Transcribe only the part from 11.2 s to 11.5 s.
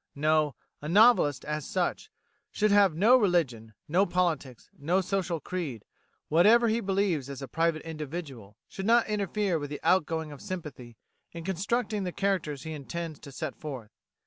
in